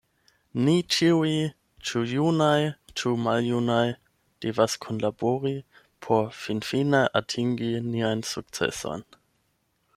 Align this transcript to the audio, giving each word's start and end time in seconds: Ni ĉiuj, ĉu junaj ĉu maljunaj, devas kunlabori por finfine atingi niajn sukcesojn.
Ni 0.67 0.73
ĉiuj, 0.93 1.33
ĉu 1.89 2.01
junaj 2.11 2.63
ĉu 3.01 3.13
maljunaj, 3.27 3.85
devas 4.47 4.79
kunlabori 4.87 5.53
por 6.07 6.27
finfine 6.41 7.05
atingi 7.23 7.71
niajn 7.93 8.29
sukcesojn. 8.35 9.07